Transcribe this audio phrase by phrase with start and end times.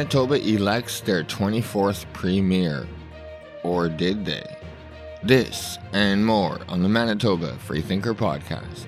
[0.00, 2.88] Manitoba elects their 24th premier.
[3.62, 4.56] Or did they?
[5.22, 8.86] This and more on the Manitoba Freethinker Podcast.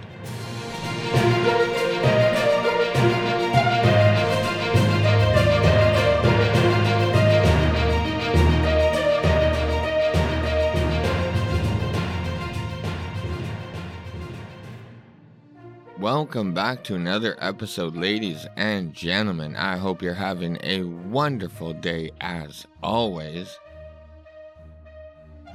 [16.14, 19.57] Welcome back to another episode, ladies and gentlemen.
[19.57, 23.58] I hope you're having a wonderful day as always.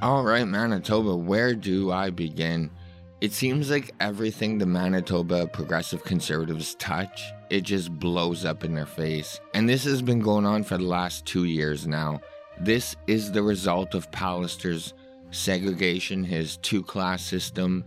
[0.02, 2.72] All right, Manitoba, where do I begin?
[3.20, 8.84] It seems like everything the Manitoba progressive conservatives touch, it just blows up in their
[8.84, 9.40] face.
[9.54, 12.20] And this has been going on for the last two years now.
[12.58, 14.92] This is the result of Pallister's
[15.30, 17.84] segregation, his two class system,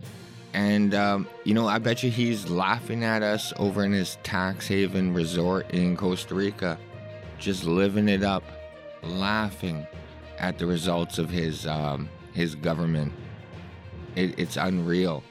[0.53, 4.67] and, um, you know, I bet you he's laughing at us over in his tax
[4.67, 6.77] haven resort in Costa Rica,
[7.39, 8.43] just living it up,
[9.01, 9.87] laughing
[10.39, 13.13] at the results of his, um, his government.
[14.15, 15.23] It, it's unreal.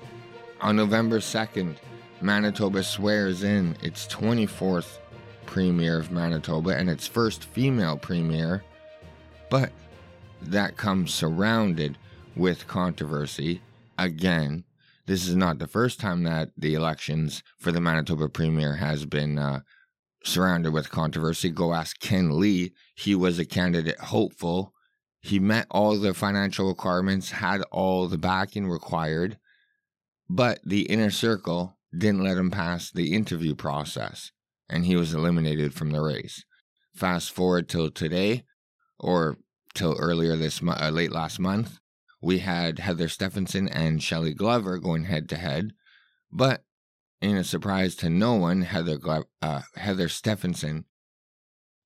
[0.62, 1.77] On November 2nd,
[2.23, 4.99] Manitoba swears in its 24th
[5.45, 8.62] premier of Manitoba and its first female premier,
[9.51, 9.73] but
[10.43, 11.99] that comes surrounded
[12.37, 13.61] with controversy
[13.99, 14.65] again
[15.11, 19.41] this is not the first time that the elections for the Manitoba Premier has been
[19.41, 19.58] uh,
[20.22, 21.50] surrounded with controversy.
[21.50, 22.75] Go ask Ken Lee.
[22.94, 24.72] He was a candidate hopeful.
[25.20, 29.36] He met all the financial requirements, had all the backing required,
[30.28, 34.31] but the inner circle didn't let him pass the interview process,
[34.69, 36.44] and he was eliminated from the race.
[36.94, 38.44] Fast forward till today,
[39.00, 39.38] or
[39.75, 41.80] till earlier this uh, late last month,
[42.21, 45.73] we had Heather Stephenson and Shelly Glover going head to head,
[46.31, 46.65] but
[47.21, 50.85] in a surprise to no one, Heather Glo- uh, Heather Stefanson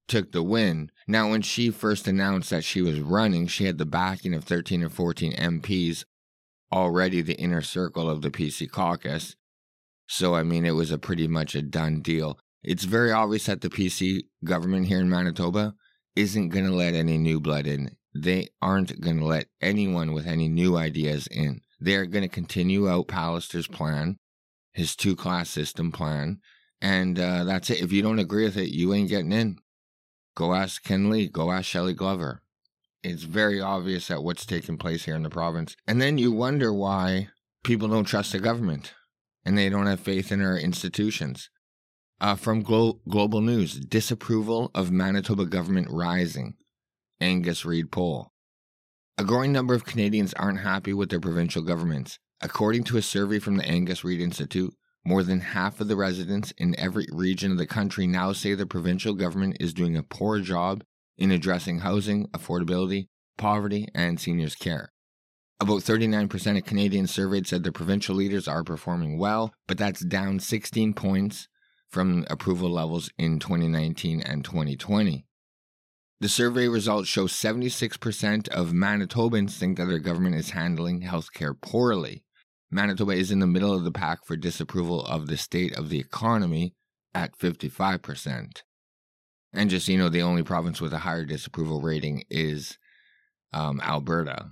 [0.07, 0.91] took the win.
[1.09, 4.85] Now, when she first announced that she was running, she had the backing of 13
[4.85, 6.05] or 14 MPs,
[6.73, 9.37] already the inner circle of the PC caucus.
[10.07, 12.39] So, I mean, it was a pretty much a done deal.
[12.63, 15.75] It's very obvious that the PC government here in Manitoba
[16.15, 20.27] isn't going to let any new blood in they aren't going to let anyone with
[20.27, 21.61] any new ideas in.
[21.81, 24.19] They're going to continue out Pallister's plan,
[24.73, 26.41] his two class system plan,
[26.81, 27.83] and uh, that's it.
[27.83, 29.59] If you don't agree with it, you ain't getting in.
[30.37, 32.43] Go ask Ken Lee, go ask Shelly Glover.
[33.03, 35.77] It's very obvious that what's taking place here in the province.
[35.87, 37.29] And then you wonder why
[37.63, 38.95] people don't trust the government
[39.45, 41.51] and they don't have faith in our institutions.
[42.21, 46.55] Uh, from Glo- Global News, disapproval of Manitoba government rising.
[47.25, 48.33] Angus Reid poll.
[49.17, 52.19] A growing number of Canadians aren't happy with their provincial governments.
[52.43, 54.75] According to a survey from the Angus Reid Institute,
[55.07, 58.67] more than half of the residents in every region of the country now say the
[58.67, 60.85] provincial government is doing a poor job
[61.17, 63.09] in addressing housing, affordability,
[63.39, 64.93] poverty, and seniors' care.
[65.61, 70.41] About 39% of Canadians surveyed said the provincial leaders are performing well, but that's down
[70.41, 71.49] 16 points
[71.89, 75.25] from approval levels in 2019 and 2020.
[76.25, 82.25] The survey results show 76% of Manitobans think that their government is handling healthcare poorly.
[82.71, 85.99] Manitoba is in the middle of the pack for disapproval of the state of the
[86.01, 86.73] economy
[87.15, 88.63] at 55%.
[89.53, 92.79] And just, you know, the only province with a higher disapproval rating is
[93.53, 94.47] um, Alberta.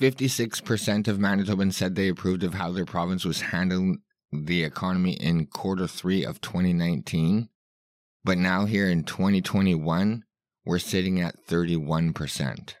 [0.00, 3.98] 56% of Manitobans said they approved of how their province was handling
[4.32, 7.50] the economy in quarter three of 2019.
[8.24, 10.24] But now, here in 2021,
[10.64, 12.74] we're sitting at 31%.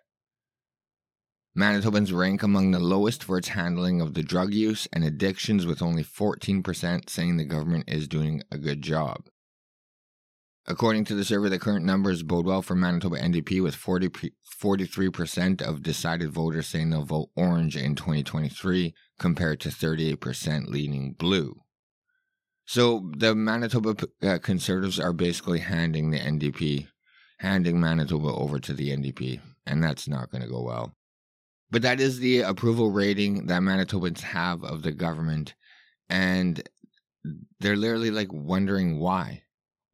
[1.56, 5.80] Manitobans rank among the lowest for its handling of the drug use and addictions, with
[5.80, 9.28] only 14% saying the government is doing a good job.
[10.66, 14.08] According to the survey, the current numbers bode well for Manitoba NDP, with 40,
[14.60, 21.60] 43% of decided voters saying they'll vote orange in 2023, compared to 38% leaning blue.
[22.64, 26.88] So the Manitoba uh, Conservatives are basically handing the NDP
[27.38, 30.94] handing Manitoba over to the NDP, and that's not going to go well.
[31.70, 35.54] But that is the approval rating that Manitobans have of the government,
[36.08, 36.62] and
[37.60, 39.42] they're literally like wondering why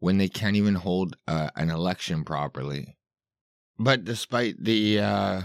[0.01, 2.97] when they can't even hold uh, an election properly.
[3.79, 5.43] But despite the uh,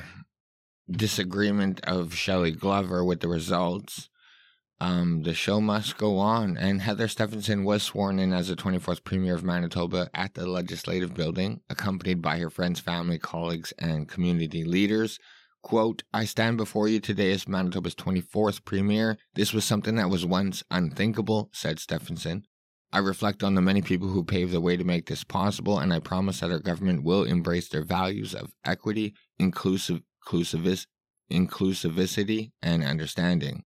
[0.90, 4.10] disagreement of Shelly Glover with the results,
[4.82, 9.06] um, the show must go on, and Heather Stephenson was sworn in as the 24th
[9.06, 14.66] Premier of Manitoba at the Legislative Building, accompanied by her friends, family, colleagues, and community
[14.66, 15.18] leaders.
[15.62, 19.18] Quote, I stand before you today as Manitoba's 24th Premier.
[19.34, 22.44] This was something that was once unthinkable, said Stephenson.
[22.92, 25.94] I reflect on the many people who paved the way to make this possible, and
[25.94, 30.02] I promise that our government will embrace their values of equity, inclusive,
[31.32, 33.64] inclusivity, and understanding.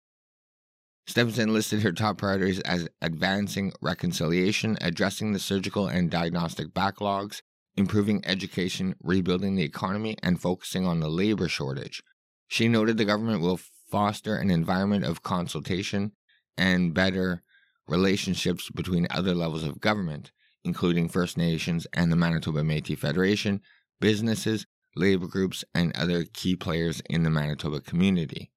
[1.08, 7.42] Stefanson listed her top priorities as advancing reconciliation, addressing the surgical and diagnostic backlogs,
[7.76, 12.02] improving education, rebuilding the economy, and focusing on the labor shortage.
[12.48, 13.60] She noted the government will
[13.92, 16.14] foster an environment of consultation
[16.58, 17.44] and better
[17.88, 20.32] relationships between other levels of government,
[20.64, 23.62] including First Nations and the Manitoba Metis Federation,
[24.02, 24.66] businesses,
[24.96, 28.52] labor groups, and other key players in the Manitoba community.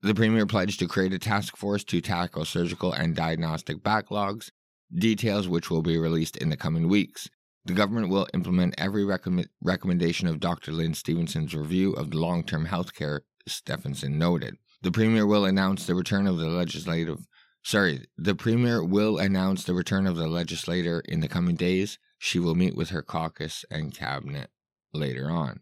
[0.00, 4.50] The Premier pledged to create a task force to tackle surgical and diagnostic backlogs,
[4.94, 7.28] details which will be released in the coming weeks.
[7.64, 10.72] The government will implement every recommend- recommendation of Dr.
[10.72, 14.56] Lynn Stevenson's review of long term health care, Stefanson noted.
[14.82, 17.26] The Premier will announce the return of the legislative.
[17.64, 21.98] Sorry, the Premier will announce the return of the legislator in the coming days.
[22.18, 24.50] She will meet with her caucus and cabinet
[24.94, 25.60] later on.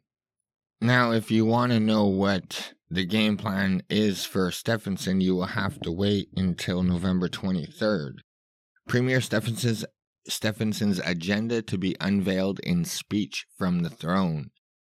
[0.81, 5.47] Now, if you want to know what the game plan is for Stephenson, you will
[5.47, 8.19] have to wait until November 23rd.
[8.87, 9.85] Premier Stephenson's,
[10.29, 14.51] Stefanson's agenda to be unveiled in speech from the throne.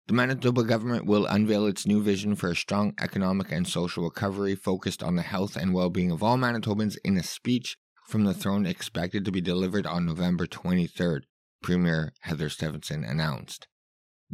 [0.06, 4.54] The Manitoba government will unveil its new vision for a strong economic and social recovery
[4.54, 7.76] focused on the health and well being of all Manitobans in a speech
[8.08, 11.22] from the throne expected to be delivered on November 23rd,
[11.62, 13.68] Premier Heather Stephenson announced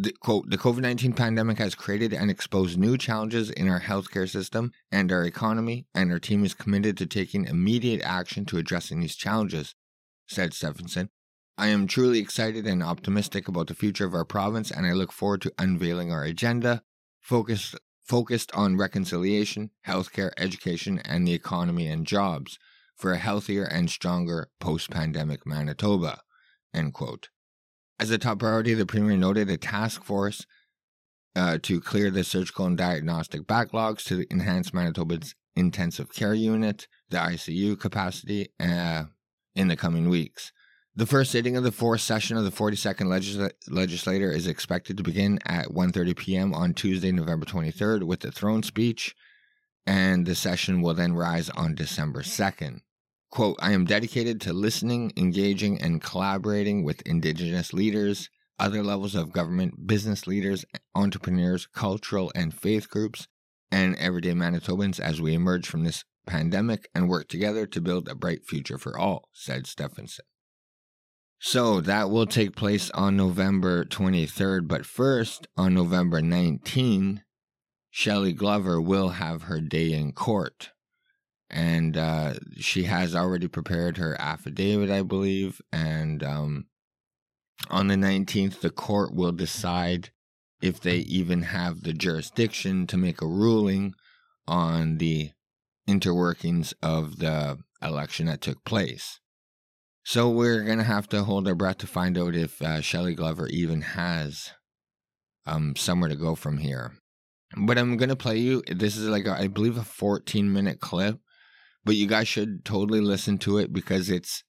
[0.01, 4.29] the, quote, the COVID 19 pandemic has created and exposed new challenges in our healthcare
[4.29, 9.01] system and our economy, and our team is committed to taking immediate action to addressing
[9.01, 9.75] these challenges,
[10.29, 11.11] said Stephenson.
[11.59, 15.11] I am truly excited and optimistic about the future of our province, and I look
[15.11, 16.85] forward to unveiling our agenda
[17.21, 17.75] focused,
[18.05, 22.57] focused on reconciliation, healthcare, education, and the economy and jobs
[22.97, 26.21] for a healthier and stronger post pandemic Manitoba.
[26.73, 27.31] End quote.
[28.01, 30.47] As a top priority, the Premier noted a task force
[31.35, 37.19] uh, to clear the surgical and diagnostic backlogs to enhance Manitoba's intensive care unit, the
[37.19, 39.05] ICU capacity, uh,
[39.57, 40.53] in the coming weeks.
[40.95, 45.03] The first sitting of the fourth session of the 42nd legisl- legislature is expected to
[45.03, 46.55] begin at 1:30 p.m.
[46.55, 49.15] on Tuesday, November 23rd, with the throne speech,
[49.87, 52.81] and the session will then rise on December 2nd.
[53.31, 59.33] Quote, I am dedicated to listening, engaging, and collaborating with Indigenous leaders, other levels of
[59.33, 60.65] government, business leaders,
[60.95, 63.29] entrepreneurs, cultural and faith groups,
[63.71, 68.15] and everyday Manitobans as we emerge from this pandemic and work together to build a
[68.15, 70.25] bright future for all, said Stephenson.
[71.39, 77.23] So that will take place on November 23rd, but first, on November 19,
[77.91, 80.71] Shelly Glover will have her day in court
[81.51, 85.61] and uh, she has already prepared her affidavit, I believe.
[85.73, 86.67] And um,
[87.71, 90.11] on the 19th, the court will decide
[90.61, 93.95] if they even have the jurisdiction to make a ruling
[94.47, 95.31] on the
[95.89, 99.21] interworkings of the election that took place.
[100.05, 103.15] So we're going to have to hold our breath to find out if uh, Shelly
[103.15, 104.51] Glover even has
[105.47, 106.93] um, somewhere to go from here.
[107.57, 110.81] But I'm going to play you, this is like, a, I believe, a 14 minute
[110.81, 111.21] clip
[111.89, 114.45] but you guys should totally listen to it because it's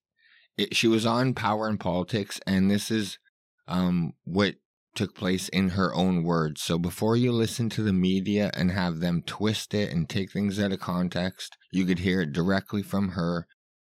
[0.58, 3.18] it, she was on Power and Politics, and this is
[3.66, 4.56] um, what
[4.94, 6.62] took place in her own words.
[6.62, 10.60] So before you listen to the media and have them twist it and take things
[10.60, 13.48] out of context, you could hear it directly from her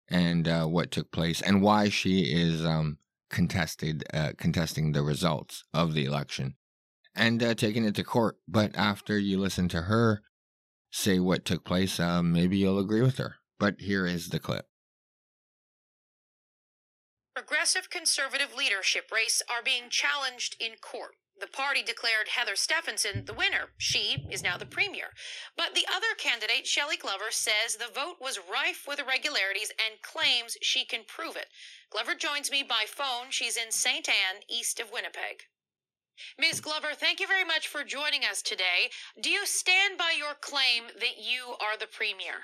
[0.08, 3.00] and uh, what took place and why she is um,
[3.32, 6.54] contested uh, contesting the results of the election
[7.16, 8.38] and uh, taking it to court.
[8.48, 10.22] But after you listen to her
[10.92, 13.39] say what took place, uh, maybe you'll agree with her.
[13.60, 14.66] But here is the clip.
[17.36, 21.16] Progressive conservative leadership race are being challenged in court.
[21.40, 23.72] The party declared Heather Stefanson the winner.
[23.78, 25.12] She is now the premier.
[25.56, 30.58] But the other candidate, Shelly Glover, says the vote was rife with irregularities and claims
[30.62, 31.48] she can prove it.
[31.92, 33.30] Glover joins me by phone.
[33.30, 34.10] She's in St.
[34.10, 35.48] Anne, east of Winnipeg.
[36.38, 36.60] Ms.
[36.60, 38.92] Glover, thank you very much for joining us today.
[39.22, 42.44] Do you stand by your claim that you are the premier?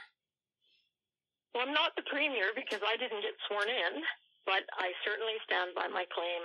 [1.55, 4.03] Well, I'm not the premier because I didn't get sworn in,
[4.43, 6.43] but I certainly stand by my claim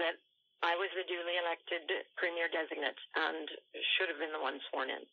[0.00, 0.16] that
[0.64, 1.84] I was the duly elected
[2.16, 3.44] premier designate and
[3.96, 5.04] should have been the one sworn in.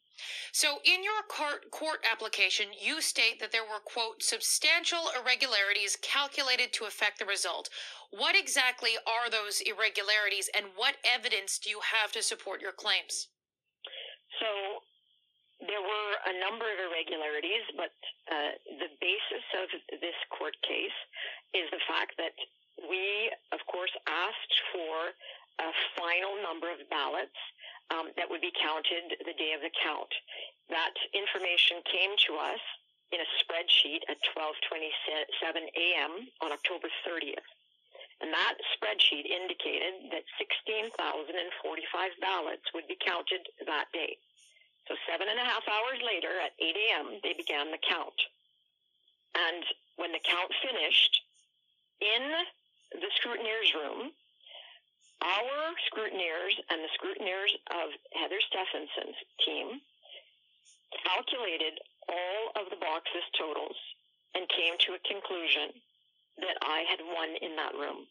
[0.52, 6.72] So, in your court, court application, you state that there were, quote, substantial irregularities calculated
[6.80, 7.68] to affect the result.
[8.12, 13.28] What exactly are those irregularities and what evidence do you have to support your claims?
[14.40, 14.48] So,
[15.60, 17.94] there were a number of irregularities, but
[18.30, 21.00] uh, the basis of this court case
[21.58, 22.38] is the fact that
[22.86, 25.18] we, of course, asked for
[25.58, 27.38] a final number of ballots
[27.90, 30.14] um, that would be counted the day of the count.
[30.70, 32.62] That information came to us
[33.10, 34.94] in a spreadsheet at 12:27
[35.74, 36.28] a.m.
[36.44, 37.50] on October 30th.
[38.20, 44.18] And that spreadsheet indicated that 16,045 ballots would be counted that day.
[44.88, 48.16] So seven and a half hours later at 8 a.m., they began the count.
[49.36, 49.64] And
[50.00, 51.22] when the count finished,
[52.00, 52.24] in
[52.96, 54.14] the scrutineer's room,
[55.22, 59.82] our scrutineers and the scrutineers of Heather Stefanson's team
[61.04, 63.76] calculated all of the boxes totals
[64.36, 65.74] and came to a conclusion
[66.40, 68.06] that I had won in that room.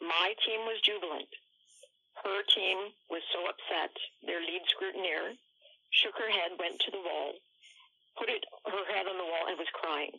[0.00, 1.30] My team was jubilant.
[2.24, 3.94] Her team was so upset.
[4.26, 5.38] Their lead scrutineer
[5.90, 7.34] shook her head, went to the wall,
[8.18, 10.14] put it, her head on the wall, and was crying.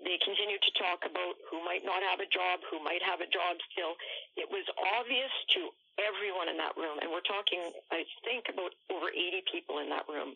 [0.00, 3.28] They continued to talk about who might not have a job, who might have a
[3.28, 4.00] job still.
[4.36, 4.64] It was
[4.96, 5.68] obvious to
[6.00, 7.60] everyone in that room, and we're talking,
[7.92, 10.32] I think, about over 80 people in that room,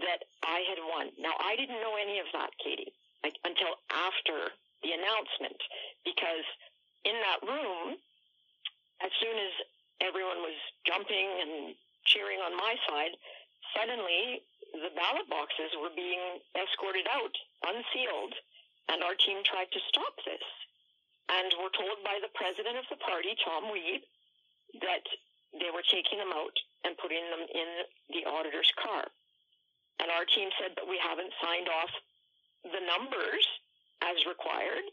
[0.00, 1.12] that I had won.
[1.20, 5.60] Now, I didn't know any of that, Katie, like, until after the announcement,
[6.06, 6.46] because
[7.04, 8.00] in that room,
[9.04, 9.52] as soon as
[10.00, 10.56] everyone was
[10.86, 11.74] jumping and
[12.06, 13.12] cheering on my side,
[13.78, 14.42] suddenly
[14.74, 18.34] the ballot boxes were being escorted out, unsealed,
[18.90, 20.42] and our team tried to stop this.
[21.30, 24.02] And we're told by the president of the party, Tom Wiebe,
[24.82, 25.04] that
[25.54, 27.68] they were taking them out and putting them in
[28.12, 29.06] the auditor's car.
[30.00, 31.92] And our team said that we haven't signed off
[32.64, 33.44] the numbers
[34.02, 34.86] as required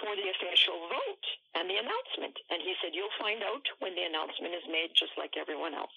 [0.00, 1.26] for the official vote
[1.58, 2.36] and the announcement.
[2.52, 5.96] And he said, You'll find out when the announcement is made, just like everyone else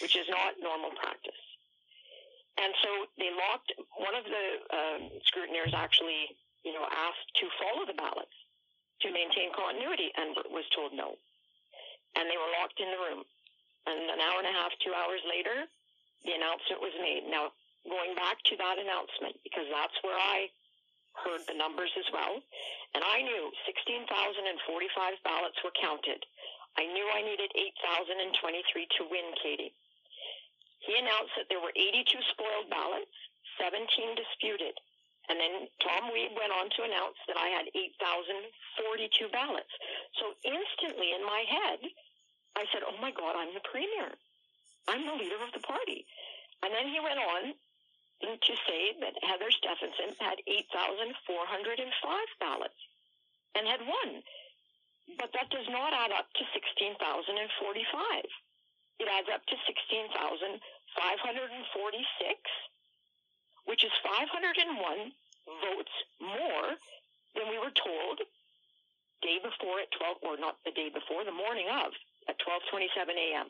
[0.00, 1.38] which is not normal practice.
[2.60, 7.88] And so they locked, one of the um, scrutineers actually, you know, asked to follow
[7.88, 8.34] the ballots
[9.02, 11.16] to maintain continuity and was told no.
[12.14, 13.24] And they were locked in the room.
[13.88, 15.66] And an hour and a half, two hours later,
[16.22, 17.26] the announcement was made.
[17.26, 17.50] Now,
[17.88, 20.46] going back to that announcement, because that's where I
[21.18, 22.38] heard the numbers as well,
[22.94, 24.06] and I knew 16,045
[25.24, 26.22] ballots were counted.
[26.78, 29.74] I knew I needed 8,023 to win, Katie.
[30.80, 33.14] He announced that there were 82 spoiled ballots,
[33.60, 34.74] 17 disputed.
[35.30, 39.70] And then Tom Wiebe went on to announce that I had 8,042 ballots.
[40.18, 41.78] So instantly in my head,
[42.58, 44.10] I said, oh my God, I'm the premier.
[44.90, 46.04] I'm the leader of the party.
[46.62, 47.54] And then he went on
[48.22, 52.80] to say that Heather Stefanson had 8,405 ballots
[53.54, 54.22] and had won.
[55.18, 58.24] But that does not add up to 16,045.
[58.98, 62.50] It adds up to 16,546,
[63.66, 65.12] which is 501
[65.62, 66.76] votes more
[67.34, 68.20] than we were told
[69.22, 71.92] day before at 12, or not the day before, the morning of
[72.28, 73.48] at 12:27 a.m.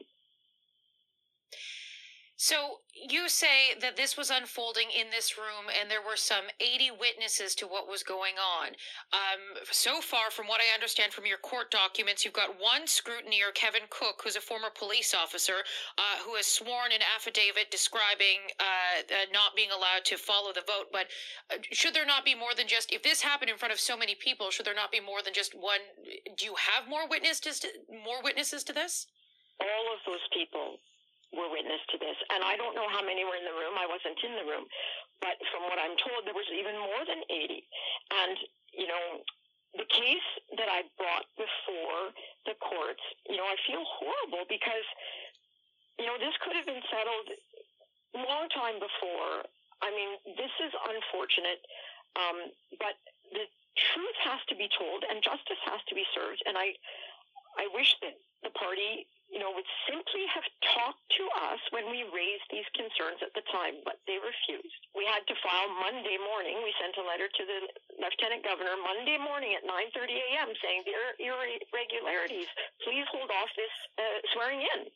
[2.42, 6.90] So you say that this was unfolding in this room, and there were some 80
[6.98, 8.74] witnesses to what was going on.
[9.14, 13.54] Um, so far, from what I understand from your court documents, you've got one scrutineer,
[13.54, 15.62] Kevin Cook, who's a former police officer,
[15.96, 20.66] uh, who has sworn an affidavit describing uh, uh, not being allowed to follow the
[20.66, 20.90] vote.
[20.90, 21.06] But
[21.48, 23.96] uh, should there not be more than just, if this happened in front of so
[23.96, 25.78] many people, should there not be more than just one?
[26.36, 29.06] Do you have more witnesses to, more witnesses to this?
[29.60, 30.82] All of those people
[31.32, 32.16] were witness to this.
[32.32, 33.74] And I don't know how many were in the room.
[33.76, 34.68] I wasn't in the room.
[35.20, 37.62] But from what I'm told, there was even more than 80.
[38.24, 38.36] And,
[38.76, 39.24] you know,
[39.78, 40.28] the case
[40.60, 42.12] that I brought before
[42.44, 44.84] the courts, you know, I feel horrible because,
[45.96, 47.28] you know, this could have been settled
[48.12, 49.48] long time before.
[49.80, 51.64] I mean, this is unfortunate.
[52.12, 53.00] Um, but
[53.32, 56.44] the truth has to be told and justice has to be served.
[56.44, 56.76] And I,
[57.56, 60.44] I wish that the party you know, would simply have
[60.76, 64.82] talked to us when we raised these concerns at the time, but they refused.
[64.92, 66.60] We had to file Monday morning.
[66.60, 67.58] We sent a letter to the
[67.96, 70.52] Lieutenant Governor Monday morning at 9:30 a.m.
[70.60, 72.46] saying there are irregularities.
[72.84, 74.92] Please hold off this uh, swearing in.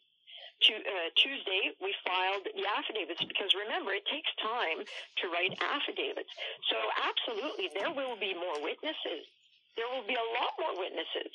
[0.56, 4.80] To, uh, Tuesday, we filed the affidavits because remember, it takes time
[5.20, 6.32] to write affidavits.
[6.72, 9.28] So, absolutely, there will be more witnesses.
[9.76, 11.28] There will be a lot more witnesses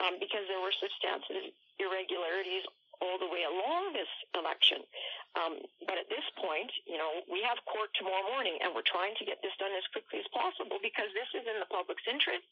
[0.00, 2.64] um, because there were substantive irregularities
[3.00, 4.84] all the way along this election.
[5.32, 5.56] Um,
[5.88, 9.24] but at this point, you know, we have court tomorrow morning, and we're trying to
[9.24, 12.44] get this done as quickly as possible because this is in the public's interest,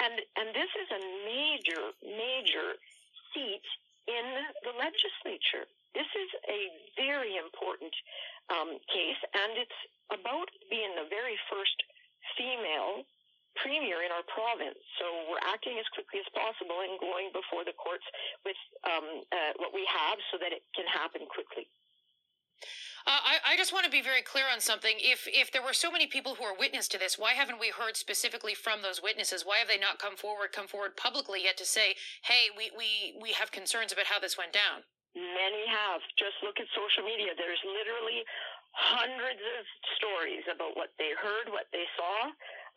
[0.00, 2.80] and and this is a major, major
[3.34, 3.66] seat
[4.08, 4.26] in
[4.64, 5.68] the legislature.
[5.92, 6.60] This is a
[6.96, 7.92] very important
[8.48, 11.76] um, case, and it's about being the very first
[12.38, 13.04] female
[13.62, 14.78] premier in our province.
[14.98, 18.04] So we're acting as quickly as possible and going before the courts
[18.42, 21.70] with um, uh, what we have so that it can happen quickly.
[23.02, 24.94] Uh, I, I, just want to be very clear on something.
[25.02, 27.74] If if there were so many people who are witness to this, why haven't we
[27.74, 29.42] heard specifically from those witnesses?
[29.42, 33.18] Why have they not come forward, come forward publicly yet to say, "Hey, we we
[33.18, 34.86] we have concerns about how this went down"?
[35.18, 36.00] Many have.
[36.14, 37.34] Just look at social media.
[37.34, 38.22] There's literally
[38.72, 39.64] hundreds of
[39.98, 42.30] stories about what they heard, what they saw.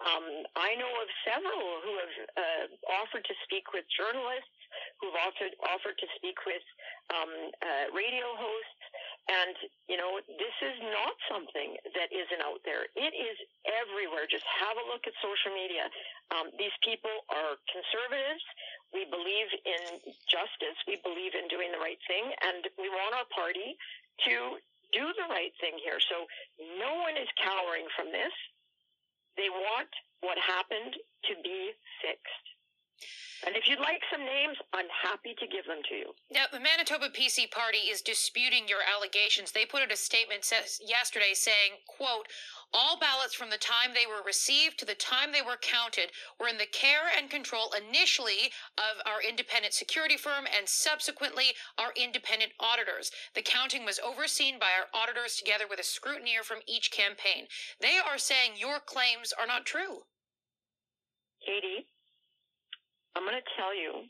[0.04, 0.26] Um,
[0.60, 2.66] I know of several who have uh,
[3.00, 4.60] offered to speak with journalists,
[5.00, 6.64] who've offered offered to speak with
[7.16, 7.32] um,
[7.64, 8.86] uh, radio hosts,
[9.26, 9.58] and,
[9.90, 12.86] you know, this is not something that isn't out there.
[12.94, 14.30] It is everywhere.
[14.30, 15.90] Just have a look at social media.
[16.30, 18.46] Um, these people are conservatives.
[18.94, 20.78] We believe in justice.
[20.86, 22.30] We believe in doing the right thing.
[22.46, 23.74] And we want our party
[24.30, 24.62] to
[24.94, 25.98] do the right thing here.
[25.98, 26.30] So
[26.78, 28.34] no one is cowering from this.
[29.38, 29.90] They want
[30.22, 32.46] what happened to be fixed.
[33.46, 36.14] And if you'd like some names, I'm happy to give them to you.
[36.32, 39.52] Now, the Manitoba PC Party is disputing your allegations.
[39.52, 40.50] They put out a statement
[40.82, 42.28] yesterday saying, quote,
[42.74, 46.48] all ballots from the time they were received to the time they were counted were
[46.48, 52.52] in the care and control initially of our independent security firm and subsequently our independent
[52.60, 53.12] auditors.
[53.36, 57.46] The counting was overseen by our auditors together with a scrutineer from each campaign.
[57.80, 60.04] They are saying your claims are not true.
[61.46, 61.86] Katie,
[63.16, 64.04] I'm going to tell you,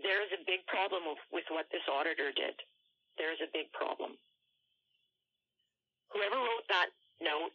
[0.00, 2.56] there is a big problem with, with what this auditor did.
[3.20, 4.16] There is a big problem.
[6.16, 6.88] Whoever wrote that
[7.20, 7.52] note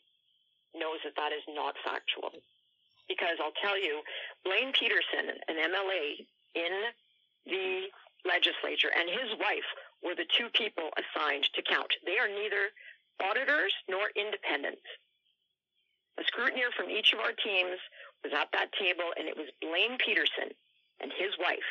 [0.78, 2.30] knows that that is not factual.
[3.10, 4.06] Because I'll tell you,
[4.46, 6.22] Blaine Pedersen, an MLA
[6.54, 6.74] in
[7.50, 7.90] the
[8.30, 9.66] legislature, and his wife
[10.06, 11.90] were the two people assigned to count.
[12.06, 12.70] They are neither
[13.18, 14.86] auditors nor independents.
[16.20, 17.82] A scrutineer from each of our teams
[18.22, 20.54] was at that table, and it was Blaine Pedersen
[21.02, 21.70] and his wife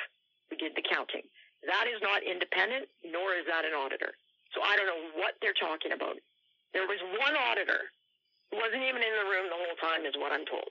[0.48, 1.26] who did the counting.
[1.66, 4.14] That is not independent, nor is that an auditor.
[4.54, 6.16] So I don't know what they're talking about.
[6.72, 7.90] There was one auditor
[8.50, 10.70] who wasn't even in the room the whole time, is what I'm told.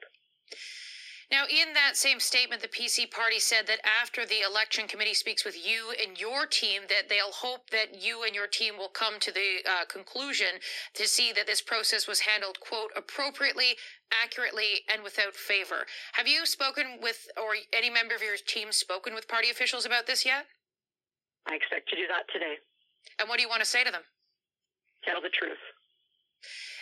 [1.32, 5.44] Now, in that same statement, the PC party said that after the election committee speaks
[5.44, 9.20] with you and your team, that they'll hope that you and your team will come
[9.20, 10.60] to the uh, conclusion
[10.94, 13.76] to see that this process was handled, quote, appropriately,
[14.24, 15.88] accurately, and without favor.
[16.14, 20.06] Have you spoken with, or any member of your team spoken with party officials about
[20.06, 20.46] this yet?
[21.48, 22.56] I expect to do that today.
[23.20, 24.02] And what do you want to say to them?
[25.04, 25.62] Tell the truth.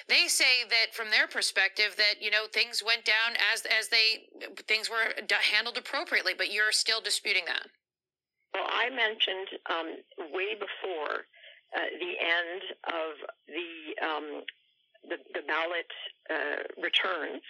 [0.08, 4.28] They say that from their perspective that you know things went down as as they
[4.68, 5.14] things were
[5.52, 7.68] handled appropriately, but you're still disputing that.
[8.54, 9.88] Well, I mentioned um,
[10.32, 11.26] way before
[11.76, 13.12] uh, the end of
[13.48, 14.44] the um,
[15.10, 15.90] the, the, ballot
[16.30, 17.42] uh, returns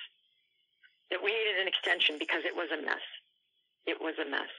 [1.12, 3.04] that we needed an extension because it was a mess.
[3.86, 4.54] It was a mess,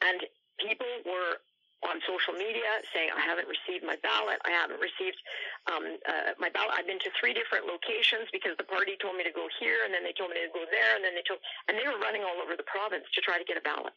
[0.00, 0.20] and
[0.60, 1.42] people were
[1.80, 4.36] on social media saying I haven't received my ballot.
[4.44, 5.16] I haven't received
[5.64, 6.76] um, uh, my ballot.
[6.76, 9.90] I've been to three different locations because the party told me to go here, and
[9.94, 12.20] then they told me to go there, and then they told, and they were running
[12.20, 13.96] all over the province to try to get a ballot.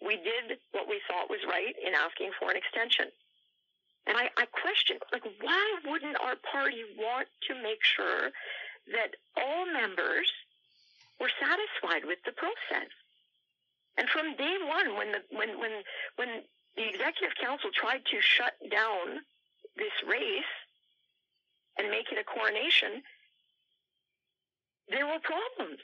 [0.00, 3.12] We did what we thought was right in asking for an extension.
[4.08, 8.32] And I, I questioned, like, why wouldn't our party want to make sure
[8.88, 10.32] that all members
[11.20, 12.88] were satisfied with the process?
[13.98, 15.82] And from day one, when the when when
[16.16, 16.28] when
[16.78, 19.26] the executive council tried to shut down
[19.74, 20.54] this race
[21.76, 23.02] and make it a coronation,
[24.86, 25.82] there were problems.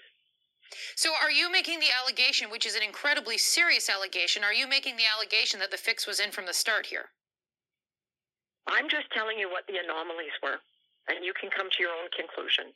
[0.95, 4.97] So, are you making the allegation, which is an incredibly serious allegation, are you making
[4.97, 7.11] the allegation that the fix was in from the start here?
[8.67, 10.59] I'm just telling you what the anomalies were,
[11.11, 12.73] and you can come to your own conclusion.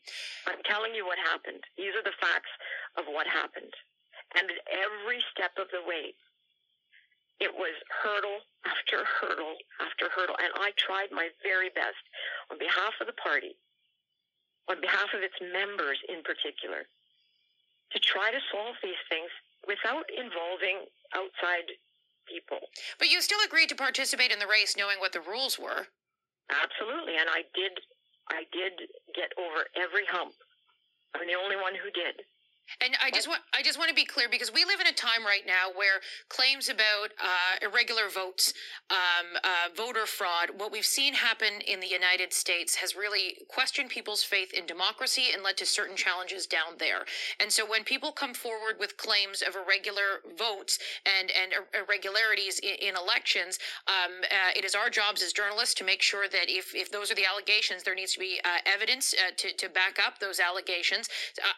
[0.47, 1.65] I'm telling you what happened.
[1.79, 2.51] These are the facts
[2.99, 3.73] of what happened.
[4.37, 6.13] And at every step of the way,
[7.41, 10.37] it was hurdle after hurdle after hurdle.
[10.43, 12.03] And I tried my very best
[12.51, 13.55] on behalf of the party,
[14.69, 16.87] on behalf of its members in particular,
[17.93, 19.31] to try to solve these things
[19.67, 21.71] without involving outside
[22.27, 22.61] people.
[22.99, 25.89] But you still agreed to participate in the race knowing what the rules were.
[26.51, 27.17] Absolutely.
[27.17, 27.73] And I did
[28.29, 28.77] I did
[29.17, 30.37] get over every hump.
[31.17, 32.21] I'm the only one who did.
[32.81, 34.93] And I just want I just want to be clear because we live in a
[34.93, 38.53] time right now where claims about uh, irregular votes,
[38.91, 43.89] um, uh, voter fraud, what we've seen happen in the United States has really questioned
[43.89, 47.05] people's faith in democracy and led to certain challenges down there.
[47.41, 52.91] And so when people come forward with claims of irregular votes and and irregularities in,
[52.91, 56.75] in elections, um, uh, it is our jobs as journalists to make sure that if
[56.75, 59.99] if those are the allegations, there needs to be uh, evidence uh, to to back
[60.05, 61.09] up those allegations.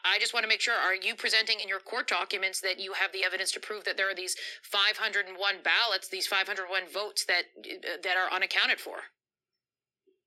[0.04, 2.92] I just want to make sure are you presenting in your court documents that you
[2.94, 7.44] have the evidence to prove that there are these 501 ballots, these 501 votes that
[7.58, 9.10] uh, that are unaccounted for?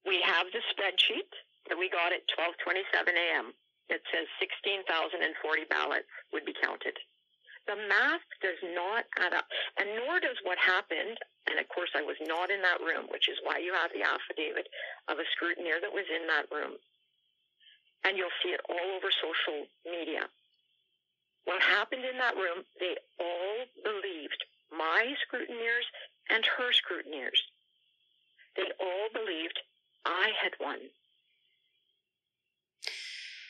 [0.05, 1.31] We have the spreadsheet
[1.69, 3.53] that we got at 12:27 a.m.
[3.89, 6.95] It says 16,040 ballots would be counted.
[7.67, 9.47] The math does not add up,
[9.79, 11.15] and nor does what happened.
[11.47, 14.03] And of course, I was not in that room, which is why you have the
[14.03, 14.67] affidavit
[15.07, 16.75] of a scrutineer that was in that room.
[18.03, 20.27] And you'll see it all over social media.
[21.45, 25.85] What happened in that room, they all believed my scrutineers
[26.29, 27.39] and her scrutineers.
[28.55, 29.59] They all believed
[30.05, 30.79] I had won.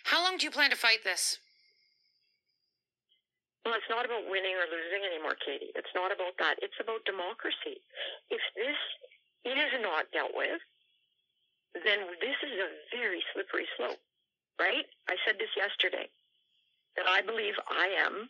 [0.06, 1.40] How long do you plan to fight this?
[3.66, 5.72] Well, it's not about winning or losing anymore, Katie.
[5.76, 6.60] It's not about that.
[6.62, 7.80] It's about democracy.
[8.30, 8.80] If this
[9.46, 10.60] is not dealt with,
[11.74, 14.00] then this is a very slippery slope,
[14.60, 14.86] right?
[15.08, 16.10] I said this yesterday
[16.96, 18.30] that I believe I am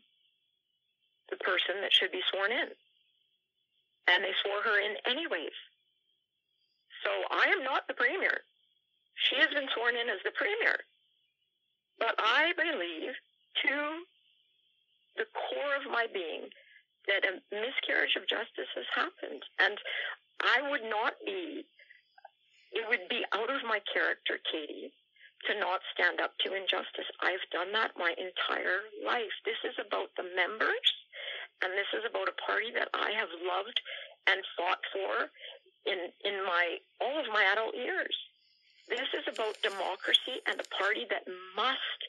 [1.30, 2.70] the person that should be sworn in.
[4.08, 5.56] And they swore her in anyways.
[7.04, 8.44] So I am not the premier.
[9.16, 10.80] She has been sworn in as the premier.
[12.00, 13.16] But I believe
[13.64, 13.76] to
[15.16, 16.50] the core of my being
[17.08, 19.44] that a miscarriage of justice has happened.
[19.60, 19.78] And
[20.42, 21.66] I would not be,
[22.72, 24.92] it would be out of my character, Katie,
[25.48, 27.08] to not stand up to injustice.
[27.22, 29.34] I've done that my entire life.
[29.46, 30.88] This is about the members,
[31.64, 33.80] and this is about a party that I have loved
[34.28, 35.30] and fought for
[35.86, 38.16] in in my all of my adult years.
[38.88, 42.02] This is about democracy and a party that must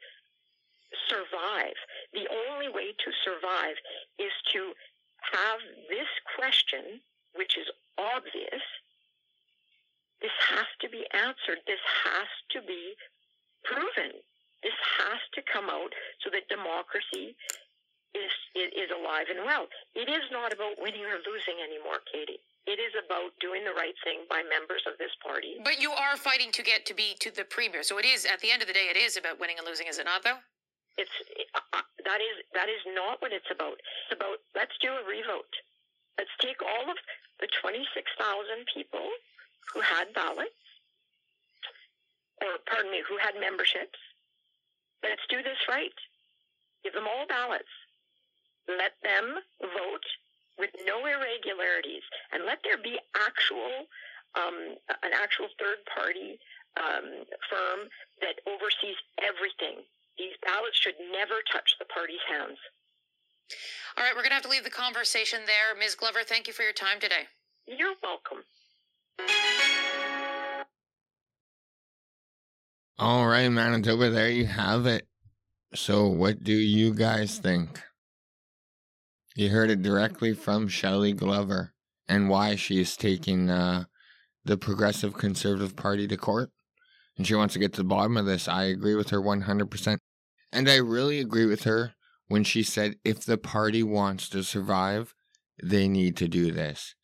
[1.09, 1.79] survive.
[2.13, 3.79] The only way to survive
[4.19, 4.75] is to
[5.33, 7.01] have this question,
[7.35, 7.67] which is
[7.99, 8.63] obvious,
[10.21, 11.61] this has to be answered.
[11.67, 12.97] This has to be
[13.65, 14.17] proven.
[14.63, 15.93] This has to come out
[16.25, 17.35] so that democracy
[18.15, 19.67] is, is alive and well.
[19.95, 22.39] It is not about winning or losing anymore, Katie.
[22.65, 25.61] It is about doing the right thing by members of this party.
[25.61, 28.41] But you are fighting to get to be to the premier, so it is at
[28.41, 30.25] the end of the day, it is about winning and losing, is it not?
[30.25, 30.41] Though
[30.97, 31.11] it's
[31.55, 33.75] uh, that is that is not what it's about.
[34.07, 35.51] It's about let's do a revote.
[36.19, 36.97] Let's take all of
[37.41, 39.03] the twenty six thousand people
[39.73, 40.55] who had ballots
[42.43, 43.99] or pardon me, who had memberships.
[45.03, 45.95] Let's do this right.
[46.85, 47.73] Give them all ballots.
[48.69, 50.07] Let them vote
[50.59, 53.89] with no irregularities, and let there be actual
[54.37, 56.39] um, an actual third party
[56.77, 57.89] um, firm
[58.21, 59.83] that oversees everything.
[60.19, 62.59] These ballots should never touch the party's hands.
[63.97, 65.79] All right, we're going to have to leave the conversation there.
[65.79, 65.95] Ms.
[65.95, 67.27] Glover, thank you for your time today.
[67.67, 68.45] You're welcome.
[72.99, 75.07] All right, Manitoba, there you have it.
[75.75, 77.83] So, what do you guys think?
[79.35, 81.75] You heard it directly from Shelly Glover
[82.07, 83.87] and why she is taking uh,
[84.45, 86.51] the Progressive Conservative Party to court.
[87.17, 88.47] And she wants to get to the bottom of this.
[88.47, 89.99] I agree with her 100%.
[90.53, 91.95] And I really agree with her
[92.29, 95.13] when she said if the party wants to survive,
[95.61, 96.95] they need to do this.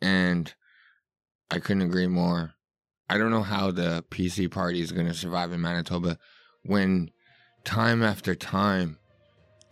[0.00, 0.54] And
[1.50, 2.52] I couldn't agree more.
[3.10, 6.18] I don't know how the PC party is going to survive in Manitoba
[6.62, 7.10] when
[7.66, 8.96] time after time